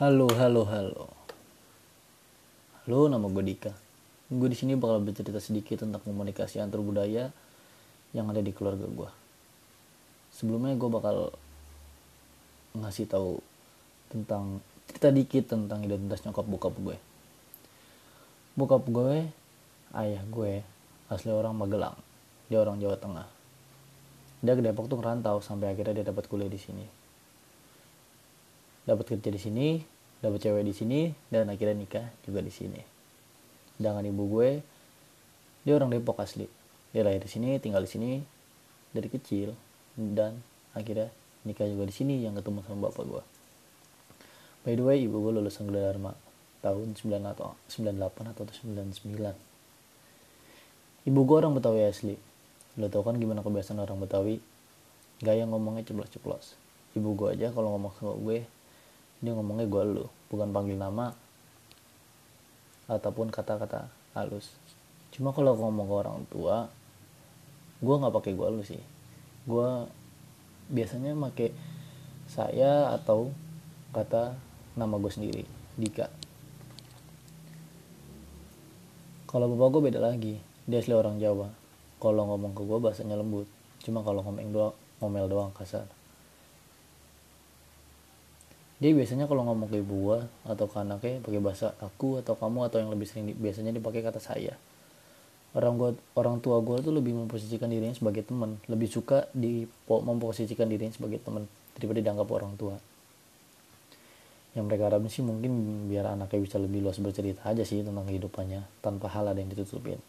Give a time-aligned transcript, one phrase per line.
[0.00, 1.12] Halo, halo, halo.
[2.88, 3.68] Halo, nama gue Dika.
[4.32, 7.28] Gue di sini bakal bercerita sedikit tentang komunikasi antar budaya
[8.16, 9.10] yang ada di keluarga gue.
[10.32, 11.36] Sebelumnya gue bakal
[12.80, 13.44] ngasih tahu
[14.08, 16.96] tentang cerita dikit tentang identitas nyokap bokap gue.
[18.56, 19.28] Bokap gue,
[20.00, 20.64] ayah gue,
[21.12, 22.00] asli orang Magelang.
[22.48, 23.28] Dia orang Jawa Tengah.
[24.40, 27.00] Dia ke Depok tuh ngerantau sampai akhirnya dia dapat kuliah di sini
[28.90, 29.68] dapat kerja di sini
[30.20, 31.00] dapat cewek di sini
[31.32, 32.80] dan akhirnya nikah juga di sini.
[33.80, 34.60] Sedangkan ibu gue
[35.64, 36.48] dia orang Depok asli.
[36.92, 38.10] Dia lahir di sini tinggal di sini
[38.92, 39.56] dari kecil
[39.96, 40.40] dan
[40.76, 41.08] akhirnya
[41.48, 43.22] nikah juga di sini yang ketemu sama bapak gue.
[44.60, 46.12] By the way ibu gue lulusan Dharma
[46.60, 49.50] tahun 9 atau 98 atau 99
[51.08, 52.16] ibu gue orang Betawi asli.
[52.76, 54.36] Lo tau kan gimana kebiasaan orang Betawi?
[55.20, 56.56] Gaya ngomongnya ceplos-ceplos.
[56.96, 58.44] Ibu gue aja kalau ngomong sama gue
[59.20, 61.12] dia ngomongnya gue lu bukan panggil nama
[62.88, 64.50] ataupun kata-kata halus.
[65.14, 66.56] Cuma kalau ngomong ke orang tua
[67.80, 68.80] gue nggak pakai gue lu sih.
[69.44, 69.86] Gue
[70.72, 71.52] biasanya pakai
[72.30, 73.30] saya atau
[73.92, 74.34] kata
[74.74, 75.44] nama gue sendiri
[75.76, 76.08] Dika.
[79.28, 81.52] Kalau bapak gue beda lagi dia asli orang Jawa.
[82.00, 83.46] Kalau ngomong ke gue bahasanya lembut.
[83.84, 85.88] Cuma kalau ngomong doang ngomel doang kasar
[88.80, 92.64] dia biasanya kalau ngomong ke ibu gua atau ke anaknya pakai bahasa aku atau kamu
[92.64, 94.56] atau yang lebih sering di, biasanya dipakai kata saya.
[95.52, 98.56] Orang gua orang tua gua tuh lebih memposisikan dirinya sebagai teman.
[98.72, 101.44] Lebih suka di memposisikan dirinya sebagai teman
[101.76, 102.80] daripada dianggap orang tua.
[104.56, 105.52] Yang mereka harapin sih mungkin
[105.92, 110.00] biar anaknya bisa lebih luas bercerita aja sih tentang kehidupannya tanpa hal ada yang ditutupin.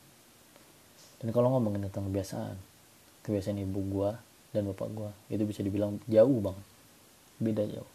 [1.19, 2.55] Dan kalau ngomongin tentang kebiasaan
[3.27, 4.15] kebiasaan ibu gua
[4.55, 6.65] dan bapak gua itu bisa dibilang jauh banget.
[7.35, 7.90] Beda jauh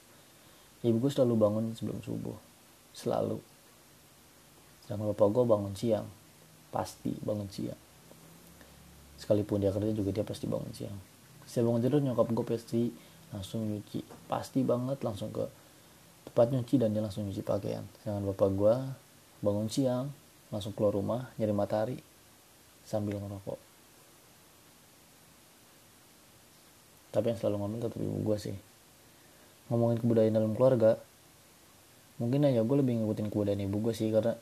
[0.86, 2.38] ibu gue selalu bangun sebelum subuh.
[2.94, 3.42] Selalu.
[4.86, 6.06] Sedangkan bapak gue bangun siang.
[6.70, 7.78] Pasti bangun siang.
[9.18, 10.96] Sekalipun dia kerja juga dia pasti bangun siang.
[11.42, 12.82] Saya bangun tidur nyokap gue pasti
[13.34, 14.06] langsung nyuci.
[14.30, 15.44] Pasti banget langsung ke
[16.30, 17.82] tempat nyuci dan dia langsung nyuci pakaian.
[18.00, 18.74] Sedangkan bapak gue
[19.42, 20.14] bangun siang
[20.54, 21.98] langsung keluar rumah nyari matahari
[22.86, 23.58] sambil ngerokok.
[27.10, 28.56] Tapi yang selalu ngomong tetap ibu gue sih
[29.68, 31.00] ngomongin kebudayaan dalam keluarga
[32.16, 34.38] mungkin aja gue lebih ngikutin kebudayaan ibu gue sih karena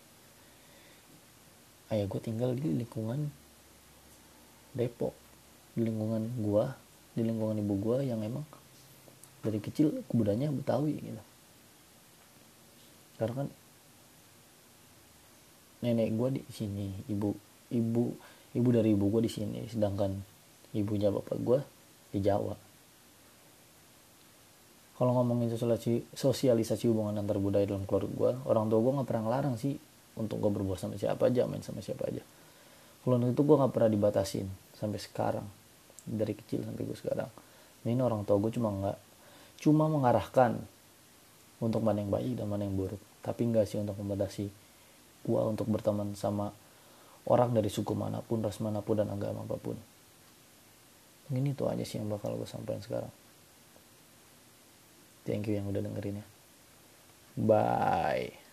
[1.90, 3.30] ayah gue tinggal di lingkungan
[4.74, 5.14] Depok
[5.74, 6.64] di lingkungan gue
[7.14, 8.42] di lingkungan ibu gue yang emang
[9.44, 11.22] dari kecil kebudayaannya Betawi gitu.
[13.20, 13.48] Karena kan
[15.84, 17.36] nenek gue di sini ibu
[17.68, 18.16] ibu
[18.56, 20.16] ibu dari ibu gue di sini sedangkan
[20.72, 21.58] ibunya bapak gue
[22.16, 22.56] di Jawa
[24.94, 29.22] kalau ngomongin sosialisasi, sosialisasi hubungan antar budaya dalam keluarga gue orang tua gue nggak pernah
[29.26, 29.74] ngelarang sih
[30.14, 32.22] untuk gue berbuat sama siapa aja main sama siapa aja.
[33.02, 34.46] Kalau itu gue nggak pernah dibatasin
[34.78, 35.46] sampai sekarang
[36.06, 37.26] dari kecil sampai gue sekarang.
[37.82, 38.98] Ini orang tua gue cuma nggak
[39.66, 40.62] cuma mengarahkan
[41.58, 43.02] untuk mana yang baik dan mana yang buruk.
[43.26, 44.46] Tapi nggak sih untuk membatasi
[45.26, 46.54] gue untuk berteman sama
[47.26, 49.74] orang dari suku mana pun ras mana pun dan agama apa pun.
[51.34, 53.23] Ini tuh aja sih yang bakal gue sampaikan sekarang
[55.24, 56.26] Thank you yang udah dengerin ya.
[57.34, 58.43] Bye.